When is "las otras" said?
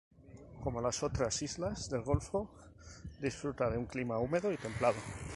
0.81-1.43